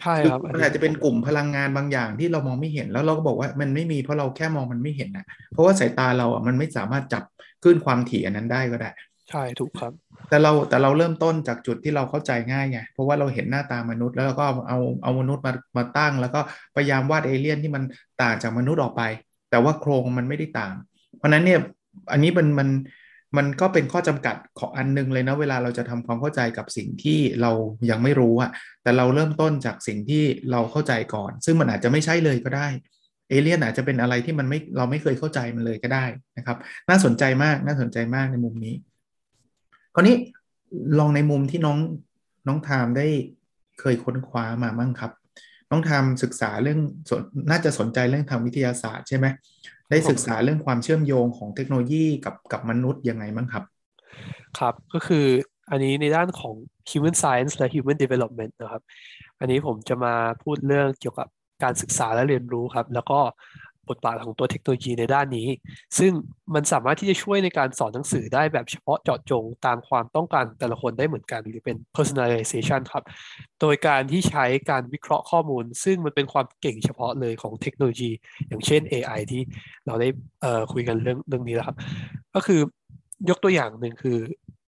[0.00, 7.24] ใช่ครับมันอาจจะเป็นกลุ่มพลังงานบางอย่างที่เรามองไม่เห็นแล้วเราก็บอกว่ามันไม่มีเพราะเราแค่มองมันไม่เห็นนะเพราะว่าสายตาเราอะมันไม่สามารถจับ
[7.62, 8.90] ขึ้นความถี่อันนั้นได้ก็ได้
[9.30, 9.92] ใช่ถูกครับ
[10.28, 16.40] แต่เราแต่เราเริ่มต้นจากจุดที่เราเข้าใจง่ายไงเพราะว่าเราเห็นหน้าตามนุษย์ แล้วก็เอาเอามนุษย์มามาตั้ง แล้วก็
[16.74, 17.82] พยายามวาดเอเลี่ยนที่มัน
[18.22, 19.02] ต่างจากมนุษย์ออกไป
[19.50, 20.74] แต่ว่าโครงมันไม่ได้ต่าง
[21.18, 21.60] เพราะนั้นเนี่ย
[22.12, 22.68] อันนี้มันมัน
[23.36, 27.50] มันก็เป็นข้อจำกัดของอันนึงเลยนะเวลาเราจะทำความเข้าใจกับสิ่งที่เรา
[27.90, 28.50] ยังไม่รู้อะ
[28.82, 32.68] แต่เราเริ่มต้นจากสิ่งที่เราเข้าใจก่อน ซึ่งมันอาจจะไม่ใช่เลยก็ได้
[33.28, 36.04] เอเลี่ยนอาจจะเป็นอะไรที่มันไม่เราไม่เคยเข้าใจมันเลยก็ได้
[36.38, 36.56] นะครับ
[36.88, 38.74] น่าสนใจมากน่าสนใจมากในมุมนี้
[39.94, 40.16] คราวนี้
[40.98, 41.78] ลองในมุมที่น้อง
[42.46, 43.06] น้องทามได้
[43.80, 45.12] เคยค้นคว้ามามั่งครับ
[45.70, 46.80] น้องทามศึกษาเรื่อง
[47.50, 49.26] น่าจะสนใจเรื่องทางวิทยาศาสตร์ใช่ไหม
[49.90, 53.64] ได้ศึกษาเรื่องความเชื่อมโยงของเทคโนโลยีกับกับมนุษย์ยังไงบ้างครับ
[54.58, 55.26] ครับก็คือ
[55.70, 56.54] อันนี้ในด้านของ
[56.90, 58.82] human science และ human development นะครับ
[59.40, 61.28] อันนี้ผมจะมาพูดเรื่องเกี่ยวกับ
[61.62, 63.20] การศึกษาและเรียนรู้ครับ แล้วก็
[63.90, 65.48] บทบาทของตัวเทคโนโลยีในด้านนี้
[65.98, 66.12] ซึ่ง
[66.54, 73.04] มันสามารถที่จะช่วยในการสอนหนังสือได้แบบเฉพาะเจาะจงตามความต้องการแต่ละคนได้เหมือนกัน หรือเป็น personalization ครับ
[73.60, 78.10] โดยการที่ใช้การวิเคราะห์ข้อมูล ซึ่งมันเป็นความเก่งเฉพาะเลยของเทคโนโลยี
[78.48, 79.42] อย่างเช่น AI ที่
[79.86, 80.08] เราได้
[80.72, 81.76] คุยกันเรื่องเรื่องนี้แล้วครับ
[82.34, 82.60] ก็คือ
[83.30, 84.18] ยกตัวอย่างหนึ่งคือ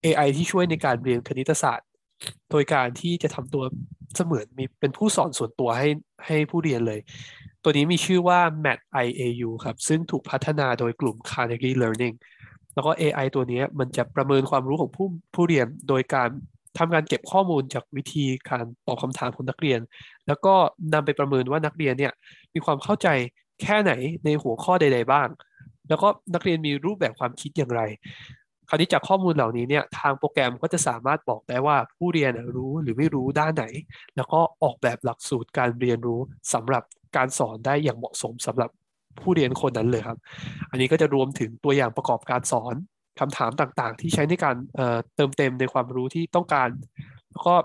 [0.04, 1.88] AI ที่ช่วยในการเรียนคณิตศาสตร์
[2.52, 3.64] โดยการที่จะทำตัว
[4.16, 5.90] เสมือนมีเป็นผู้สอนส่วนตัวให้
[6.26, 7.00] ให้ผู้เรียนเลย
[7.68, 12.16] ตัวนี้มีชื่อว่า Mat IAU ครับ ซึ่งถูกพัฒนาโดยกลุ่ม Carnegie Learning
[12.74, 16.30] แล้วก็ AI ตัวนี้มันจะประเมินความรู้ของผู้ผู้เรียน โดยการ
[16.78, 19.80] ทำการเก็บข้อมูลจากวิธีการตอบคำถามของนักเรียน
[20.28, 20.54] แล้วก็
[20.94, 22.14] นำไปประเมินว่านักเรียนเนี่ย
[22.54, 23.08] มีความเข้าใจ
[23.62, 23.92] แค่ไหน
[24.26, 25.28] ในหัวข้อใด ๆ บ้าง
[25.90, 27.82] แล้วก็นักเรียนมีรูปแบบความคิดอย่างไร
[28.70, 33.66] คราวนี้จากข้อมูลเหล่านี้เนี่ยทางโปรแกรมก็จะสามารถบอกได้ว่าผู้เรียนรู้หรือไม่รู้ด้านไหน
[34.16, 36.20] แล้วก็ออกแบบหลักสูตรการเรียนรู้
[36.54, 36.84] สำหรับ
[37.18, 38.70] การสอนได้อย่างเหมาะสมสำหรับ
[39.20, 40.18] ผู้เรียนคนนั้นเลยครับ
[40.72, 42.76] อันนี้ก็จะรวมถึงตัวอย่างประกอบการสอน
[43.20, 44.56] คำถามต่างๆ ที่ใช้ในการ
[45.16, 46.70] เติมเต็มในความรู้ที่ต้องการ
[47.32, 47.56] แล้วก็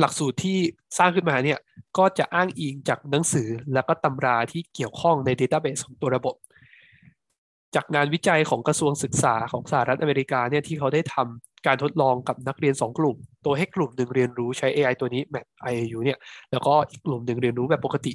[0.00, 0.58] หลักสูตรที่
[0.98, 1.58] สร้างขึ้นมาเนี่ย
[1.98, 6.34] ก็จะอ้างอิงจากหนังสือแล้วก็ตำราที่เกี่ยวข้องใน Database ของตัวระบบ
[7.74, 16.18] จากงานวิจัยของกระทรวงศึกษาของสหรัฐอเมริกาเนี่ยที่เขาได้ทำการทดลองกับนักเรียน 2 กลุ่ม ตัวให้กลุ่มหนึ่งเรียนรู้ใช้ AI ตัวนี้ Math IAU เนี่ย
[16.50, 18.12] แล้วก็อีกกลุ่มหนึ่งเรียนรู้แบบปกติ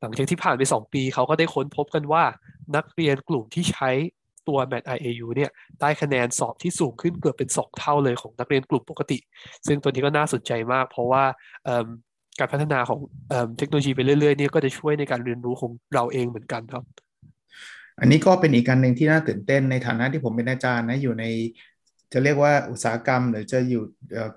[0.00, 2.24] หลังจากที่ผ่านไป 2 ปีเขาก็ได้ค้นพบกันว่า
[2.76, 3.90] นักเรียนกลุ่มที่ใช้
[4.48, 9.18] ตัว Math IAU เนี่ยได้คะแนนสอบที่สูงขึ้นเกือบเป็น 2 เท่าเลยของนักเรียนกลุ่มปกติ
[9.66, 11.24] ซึ่งตัวนี้ก็น่าสนใจมาก เพราะว่า
[12.38, 13.00] การพัฒนาของ
[13.58, 16.84] เทคโนโลยีไปเรื่อยๆเนี่ยก็จะช่วยในการเรียนรู้ของเราเองเหมือนกันครับ
[18.00, 21.24] อันนี้ก็เป็นอีกการหนึ่งที่น่าตื่นเต้นในฐานะที่ผมเป็นอาจารย์นะอยู่ใน
[22.12, 23.82] จะเรียกว่าอุตสาหกรรม หรือจะอยู่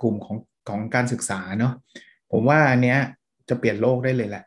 [0.01, 0.37] กลุ่มของ
[0.69, 1.73] ของการศึกษาเนาะ
[2.31, 2.99] ผมว่าอันเนี้ย
[3.49, 4.43] จะเปลี่ยนโลกได้เลยแหละ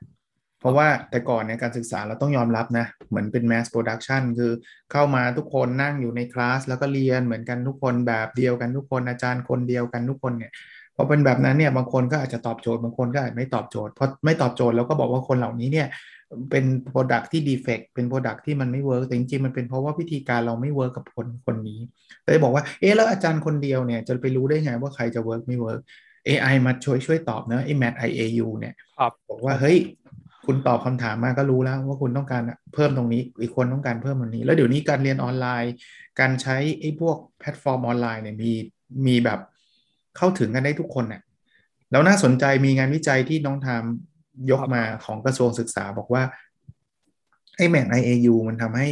[0.60, 4.52] เพราะว่าแต่ก่อนในการศึกษาเราต้องยอมรับนะ เหมือนเป็น mass production คือ
[4.92, 10.52] เข้ามาทุกคนนั่งอยู่ในคลาสแล้วก็เรียนเหมือนกันทุกคนแบบเดียวกันทุกคนอาจารย์คนเดียวกันทุกคนเนี่ย
[10.96, 15.88] พอเป็นแบบนั้นเนี่ยบางคนก็อาจจะตอบโจทย์บางคนก็อาจไม่ตอบโจทย์พอไม่ตอบโจทย์แล้วก็บอกว่าคนเหล่านี้เนี่ย
[16.50, 21.80] เป็น product ที่ defect เป็น product ที่มันไม่ work แต่จริงๆมันเป็นเพราะว่าวิธีการเราไม่ work กับคนคนนี้
[22.24, 25.80] เลยบอกว่าเอ๊แล้วอาจารย์คนเดียวเนี่ย จะไปรู้ได้ไงว่าใครจะ work ไม่ work
[26.28, 28.74] AI มาช่วยช่วยตอบนะไอ้ MATHiaU เนี่ย
[29.28, 29.78] บอกว่าเฮ้ย
[30.46, 32.42] คุณตอบคำถามมาก็รู้แล้วว่าคุณต้องการ
[32.74, 35.72] เพิ่มตรงนี้ อีกคนต้องการเพิ่มตรงนี้ แล้วเดี๋ยวนี้การเรียนออนไลน์
[36.20, 38.52] การใช้ไอ้พวกแพลตฟอร์มออนไลน์เนี่ยมี
[39.06, 39.40] มีแบบ
[40.16, 41.22] เข้าถึงกันได้ทุกคนเนี่ย
[41.90, 44.13] แล้วน่าสนใจมีงานวิจัยที่น้องทาม
[44.50, 46.22] ยกมาของกระทรวงศึกษาบอกว่า
[47.56, 48.88] ไอ้แมท IAU มันทำให้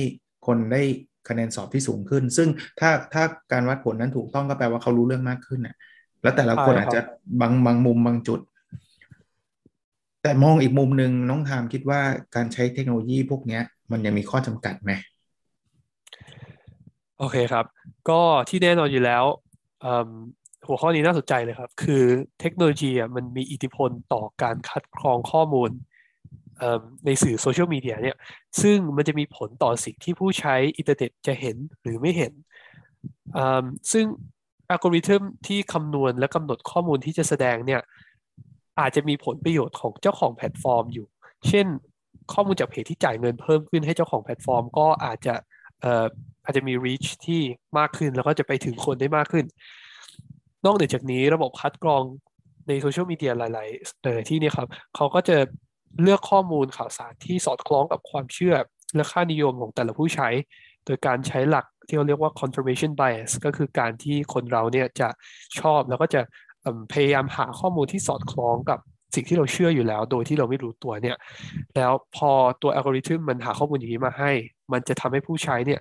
[0.46, 0.82] คนได้
[1.28, 2.48] คะแนนสอบที่สูงขึ้น ซึ่ง
[2.80, 5.76] ถ้าถ้าการวัดผลนั้นถูกต้องก็แปลว่าเขารู้เรื่องมากขึ้นน่ะ
[6.22, 7.00] แล้วแต่ละคนอาจจะ
[7.40, 8.40] บางบางมุมบางจุด
[10.22, 12.00] แต่มองอีกมุมหนึ่งน้องทามคิดว่า
[12.34, 14.92] การใช้เทคโนโลยีพวกนี้มันยังมีข้อจำกัดไหม
[17.18, 17.64] โอเคครับ
[18.08, 19.24] ก็ที่แน่นอนอยู่แล้ว
[20.66, 22.04] หัวข้อนี้น่าสนใจเลยครับ คือ
[22.40, 25.70] เทคโนโลยีอะมันมีอิทธิพลต่อการคัดกรองข้อมูล
[27.06, 28.16] ในสื่อโซเชียลมีเดียเนี่ย
[28.62, 32.32] ซึ่งมันจะมีผลต่อสิ่งที่ผู้ใช้อินเทอร์เน็ตจะเห็นหรือไม่เห็น
[33.92, 34.04] ซึ่ง
[34.70, 37.80] อัลกอริทึมที่คำนวณและกำหนดข้อมูลที่จะแสดงเนี่ย
[38.80, 41.06] อาจจะมีผลประโยชน์ของเจ้าของแพลตฟอร์มอยู่
[41.48, 41.66] เช่น
[42.32, 45.34] ข้อมูลจากเพจที่จ่ายเงินเพิ่มขึ้นให้เจ้าของแพลตฟอร์ม ก็อาจจะ
[46.44, 47.40] อาจจะมี reach ที่
[47.78, 49.44] มากขึ้นแล้วก็จะไปถึงคนได้มากขึ้น
[50.64, 52.02] นอกเหนือจากนี้ระบบคัดกรอง
[52.68, 55.36] ในโซเชียลมีเดียหลายๆที่นี่ครับเขาก็จะ
[56.02, 58.54] เลือกข้อมูลข่าวสารที่สอดคล้องกับความเชื่อ
[58.96, 60.28] และค่านิยมของแต่ละผู้ใช้
[60.86, 65.08] โดยการใช้หลักที่เขาเรียกว่า confirmation bias ก็คือการที่คนเราเนี่ยจะ
[65.60, 66.20] ชอบแล้วก็จะ
[66.92, 68.78] พยายามหาข้อมูลที่สอดคล้องกับ
[69.14, 71.16] สิ่งที่เราเชื่ออยู่แล้ว โดยที่เราไม่รู้ตัวเนี่ย
[71.76, 72.30] แล้วพอ
[72.62, 74.30] ตัวอัลกอริทึมมันหาข้อมูลอย่างนี้มาให้
[74.72, 75.80] มันจะทำให้ผู้ใช้เนี่ย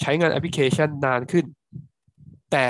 [0.00, 1.44] ใช้งานแอปพลิเคชันนานขึ้น
[2.52, 2.66] แต่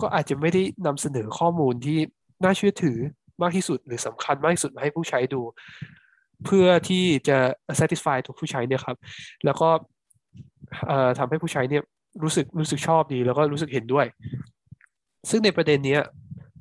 [0.00, 1.98] ก็อาจจะไม่ได้นำเสนอข้อมูลที่
[2.44, 2.98] น่าเชื่อถือ
[3.42, 5.40] มากที่สุดหรือสำคัญมากที่สุดมาให้ผู้ใช้ดู
[6.44, 7.38] เพื่อที่จะ
[7.78, 8.96] satisfy ตัวผู้ใช้เนี่ยครับ
[9.44, 9.68] แล้วก็
[11.18, 11.82] ทำให้ผู้ใช้เนี่ย
[12.22, 14.06] รู้สึกรู้สึกชอบดีแล้วก็รู้สึกเห็นด้วย
[15.30, 15.98] ซึ่งในประเด็นนี้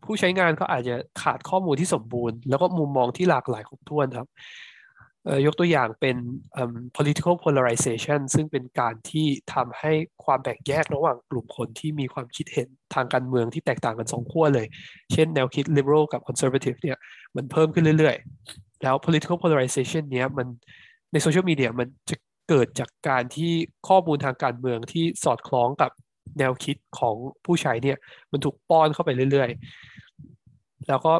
[0.06, 4.28] ผู้ใช้งานก็อาจจะขาดข้อมูลที่สมบูรณ์ แล้วก็มุมมองที่หลากหลายครบถ้วนครับ
[5.45, 6.17] ยกตัวอย่างเป็น
[6.97, 9.93] political polarization ซึ่งเป็นการที่ทำให้
[10.25, 14.67] ความแบ่งแยกระหว่างกลุ่มคนที่มีความคิดเห็นทางการเมืองที่แตกต่างกันสองขั้วเลย
[15.13, 16.97] เช่นแนวคิด liberal กับ conservative เนี่ย
[17.35, 20.47] มันเพิ่มขึ้นเรื่อยๆ แล้ว political polarization เนี้ยมัน
[21.11, 22.15] ในโซเชียลมีเดียมันจะ
[22.49, 23.51] เกิดจากการที่
[23.88, 25.91] ข้อมูลทางการเมืองที่สอดคล้องกับ
[26.39, 27.97] แนวคิดของผู้ใช้เนี่ย
[28.31, 31.13] มันถูกป้อนเข้าไปเรื่อยๆ แล้วก็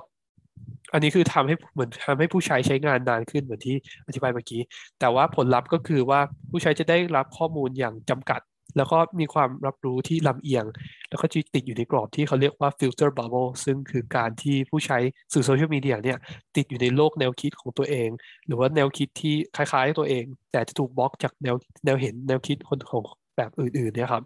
[0.95, 3.75] อันนี้คือทำให้เหมือนทำให้ผู้ใช้ใช้งานนานขึ้นเหมือนที่
[4.08, 4.62] อธิบายเมื่อกี้
[4.99, 8.41] แต่ว่าผลลัพธ์ก็คือว่าผู้ใช้จะได้รับข้อมูลอย่างจำกัด
[8.77, 10.65] แล้วก็มีความรับรู้ที่ลำเอียง
[11.10, 14.97] แล้วก็จะติดอยู่ในกรอบที่เขาเรียกว่า filter bubble ซึ่งคือการที่ผู้ใช้
[15.34, 16.17] สื่อโซเชียลมีเดียเนี่ย
[16.55, 18.10] ติดอยู่ในโลกแนวคิดของตัวเอง
[18.45, 21.55] หรือว่าแนวคิดที่คล้ายๆตัวเอง แต่จะถูกบล็อกจากแนว
[21.86, 23.03] แนวเห็นแนวคิดคนของ
[23.38, 24.23] แบบอื่นๆเนี่ยครับ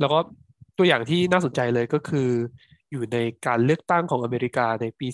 [0.00, 0.18] แล้วก็
[0.78, 2.28] ตัวอย่างที่น่าสนใจเลยก็คือ
[2.90, 5.08] อยู่ในการเลือกตั้งของอเมริกาในปี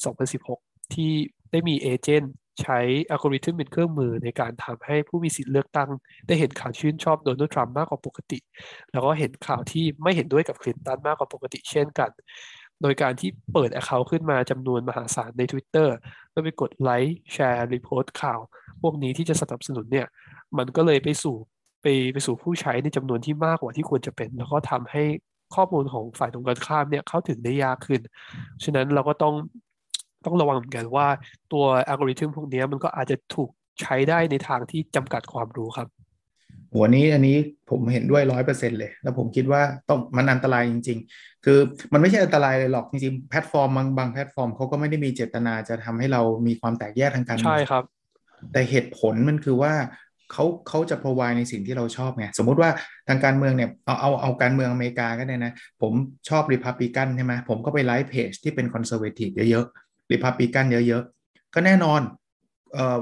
[0.44, 1.12] 2016 ที่
[1.50, 2.78] ได้มีเอเจนต์ใช้
[3.10, 5.90] อัลกอริทึมเป็นเครื่องมือในการทำให้ผู้มีสิทธิ์เลือกตั้ง
[6.26, 8.38] ได้เห็นข่าวชื่นชอบโดนัลด์ทรัมป์มากกว่าปกติ
[8.92, 12.10] แล้วก็เห็นข่าวที่ไม่เห็นด้วยกับคลินตันมากกว่าปกติเช่นกัน
[12.82, 15.88] โดยการที่เปิดแอคเคาท์ขึ้นมาจำนวนมหาศาลใน Twitter
[16.32, 18.40] แล้วไปกดไลค์แชร์รีโพสต์ข่าว
[18.82, 20.06] พวกนี้ที่จะสนับสนุนเนี่ย
[20.58, 21.36] มันก็เลยไปสู่
[21.82, 25.04] ไปไปสู่ผู้ใช้ในจำนวนที่มากกว่าที่ควรจะเป็น แล้วก็ทำให้
[25.54, 28.00] ข้อมูลของฝ่ายตรงกันข้ามเนี่ยเข้าถึงได้ยากขึ้น
[28.64, 29.34] ฉะนั้นเราก็ต้อง
[30.24, 31.06] ต้องระวังเหมือนกันว่า
[31.52, 35.88] ตัวอัลกอริทึมพวกนี้มันก็อาจจะถูกใช้ได้ในทางที่จำกัดความรู้ครับ
[36.72, 37.36] โหนี้อันนี้
[37.70, 41.58] ผมเห็นด้วยร้อยเปอร์เซ็นเลย แล้วผมคิดว่าต้องมันอันตรายจริง ๆ คือ
[41.92, 47.84] มันไม่ใช่อันตรายเลยหรอกจริงๆแพลตฟอร์มบางบางแพลตฟอร์มเขาก็ไม่ได้มีเจตนาจะทำให้เรามีความแตกแยกทางการใช่ครับ
[48.52, 49.72] แต่เหตุผลมันคือว่า
[50.32, 52.70] เขาเขาจะ provide ในสิ่งที่เราชอบไงสมมุติว่า
[53.08, 55.92] ทางการเมืองเนี่ยเอาเอาเอาการเมืองอเมริกาก็ได้นะ ผม
[56.28, 62.00] ชอบริพับลิกันใช่ไหมผมก็ไปไลฟ์เพจที่เป็น conservative เยอะๆริพับลิกันเยอะๆ ก็แน่นอน
[62.74, 62.98] เออ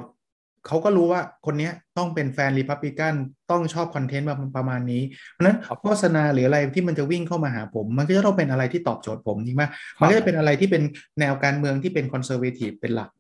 [0.67, 3.15] เขาก็รู้ว่าคนนี้ต้องเป็นแฟนริพับลิกัน
[3.51, 9.65] ต้องชอบ content ประมาณนี้ เพราะนั้นโฆษณาหรืออะไรที่มันจะวิ่งเข้ามาหาผม มันก็จะต้องเป็นอะไรที่ตอบโจทย์ผมจริงไหม
[10.01, 10.83] มันก็จะเป็นอะไรที่เป็น
[11.21, 13.11] แนวการเมืองที่เป็น conservative เป็นหลัก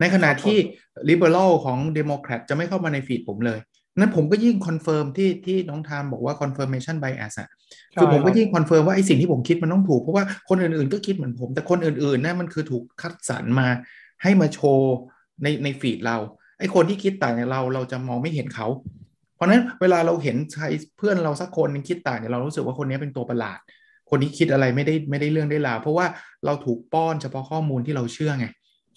[0.00, 0.56] ในขณะที่
[1.08, 3.60] liberal ของเดโมแครตจะไม่เข้ามาใน feed ผมเลย
[3.98, 7.48] นั้นผมก็ยิ่ง confirm ที่ที่น้องทามบอกว่า confirmation bias อะ
[7.94, 13.68] คือผมก็ยิ่ง confirm ว่าไอ้สิ่งที่ผมคิดมันต้องถูก เพราะว่าคนอื่นๆก็คิดเหมือนผม แต่คนอื่นๆนั่นมันคือถูกคัดสรรมา
[14.22, 14.94] ให้มาโชว์
[15.42, 16.16] ในใน feed เรา
[16.58, 18.66] ไอ้คนที่คิดต่างจากเราเราจะมองไม่เห็นเขา
[19.34, 20.64] เพราะนั้นเวลาเราเห็นใคร
[20.98, 23.58] เพื่อนเราสักคนนึงคิดต่างเนี่ยเรารู้สึกว่าคนนี้เป็นตัวประหลาด
[24.10, 26.06] คนนี้คิดอะไรไม่ได้ไม่ได้เรื่องได้ราวเพราะว่า
[26.44, 28.46] เราถูกป้อนเฉพาะข้อมูลที่เราเชื่อไง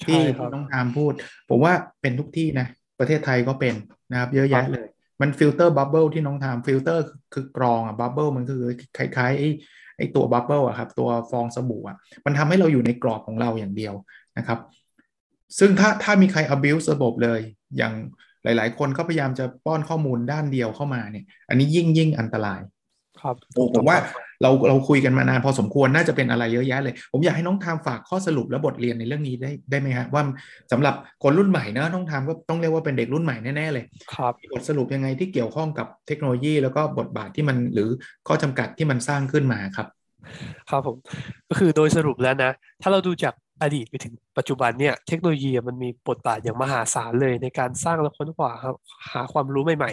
[0.08, 0.22] ที่
[0.54, 1.14] น้องทามพูด
[1.50, 2.68] ผมว่าเป็นทุกที่นะ
[3.00, 3.76] ประเทศไทยก็เป็น
[4.12, 4.88] นะครับ เยอะแยะเลย
[5.22, 8.62] มัน filter bubble ที่น้องทำฟิลเตอร์คือกรองอะ bubble มันคือ
[8.98, 9.50] คล้ายๆไอ้
[9.98, 13.94] ไอ้ตัว bubble อะครับ ตัวฟองสบู่อะมันทำให้เราอยู่ในกรอบของเราอย่างเดียว
[14.38, 14.60] นะครับ
[15.60, 17.40] ซึ่งถ้าถ้ามีใคร abuse ระบบเลย
[17.78, 17.94] อย่าง
[18.44, 22.60] หลาย ๆ คนก็พยายามจะป้อนข้อมูลด้านเดียวเข้ามาเนี่ย อันนี้ยิ่งยิ่งอันตราย
[23.22, 23.36] ครับ
[23.76, 23.98] ผมว่า
[24.44, 30.24] เราเราคุยกันมานานพอสมควรน่าจะเป็นอะไรเยอะแยะเลย ผมอยากให้น้องทามฝากข้อสรุปและบทเรียนในเรื่องนี้ได้ได้ไหมฮะว่า
[30.72, 37.90] สำหรับคนรุ่นใหม่นะน้องทามก็ต้องเรียกว่าเป็นเด็กรุ่นใหม่แน่ๆเลยครับบทสรุปยังไงที่เกี่ยวข้องกับเทคโนโลยี แล้วก็บทบาทที่มันหรือ
[38.28, 39.88] ข้อจำกัดที่มันสร้างขึ้นมาครับ
[40.70, 40.98] ครับผม
[41.50, 42.52] ก็คือโดยสรุปแล้วนะ
[42.82, 48.52] ถ้าเราดูจากอดีตไปถึงปัจจุบันเนี่ยเทคโนโลยีมันมีบทบาทอย่างมหาศาลเลยในการสร้างและค้นคว้า
[49.14, 49.92] หาความรู้ใหม่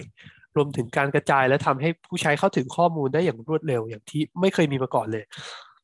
[0.57, 5.25] รวมถึงการกระจายและทำให้ผู้ใช้เข้าถึงข้อมูลได้อย่างรวดเร็วอย่างที่ไม่เคยมีมาก่อนเลย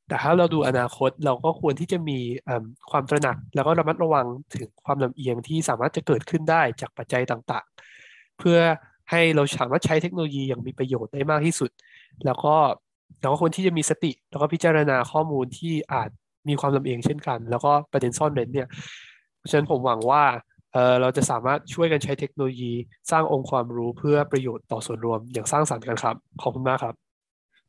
[0.09, 2.19] แต่ถ้าเราดูอนาคตเราก็ควรที่จะมี
[2.91, 8.59] ความตระหนัก แล้วก็ระมัดระวังถึงความลำเอียงที่สามารถจะเกิดขึ้นได้จากปัจจัยต่างๆ เพื่อ
[9.11, 11.71] ให้เราสามารถใช้เทคโนโลยีอย่างมีประโยชน์ได้มากที่สุด
[12.25, 12.55] แล้วก็
[13.21, 16.11] เราก็ควรที่จะมีสติ แล้วก็พิจารณาข้อมูลที่อาจ
[16.49, 18.69] มีความลำเอียงเช่นกัน แล้วก็ประเด็นซ่อนเร้นเนี่ย
[19.51, 20.23] ฉะนั้นผมหวังว่า
[20.77, 22.73] เออเราจะสามารถช่วยกันใช้เทคโนโลยี
[23.11, 26.95] สร้างองค์ความรู้เพื่อประโยชน์ต่อส่วนรวมอย่างสร้างสรรค์กันครับ ขอบคุณมากครับ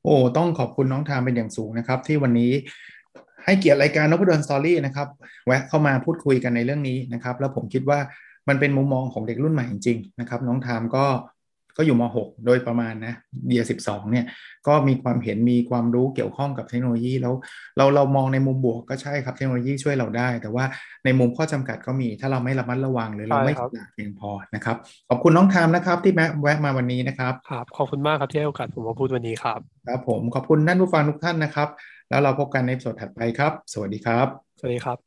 [0.03, 2.51] โอ้ต้องขอบคุณน้องทามเป็นอย่างสูงนะครับ ที่วันนี้
[3.45, 5.07] ให้เกียรติรายการนพดลสตอรี่นะครับ
[5.45, 7.99] แวะเข้ามาพูดคุยกันในเรื่องนี้นะครับ แล้วผมคิดว่า
[8.47, 11.05] มันเป็นมุมมองของเด็กรุ่นใหม่จริงๆนะครับ น้องทามก็
[11.77, 13.13] ก็อยู่ม .6 โดยประมาณนะ
[13.45, 14.25] เบียร์สิบสองเนี่ย
[14.67, 17.33] ก็มีความเห็นมีความรู้เกี่ยวข้องกับเทคโนโลยีแล้ว
[17.77, 20.65] เราเรามองในมุมบวกก็ใช่ครับเทคโนโลยีช่วยเราได้ แต่ว่า
[21.05, 24.75] ในมุมข้อจำกัดก็มีถ้าเราไม่ระมัดระวังหรือเราไม่ฉลาดเพียงพอนะครับ
[25.09, 31.69] ขอบคุณน้องทามนะครับที่แวะมาวันนี้นะครับครับขอบคุณมากครับที่ให้โอกาสผมมาพูดวันนี้ครับครับผมขอบคุณท่านผู้ฟังทุกท่านนะครับ
[32.09, 34.27] แล้วเราพบกันในสดถัดไปครับ สวัสดีครับ
[34.59, 35.06] สวัสดีครับ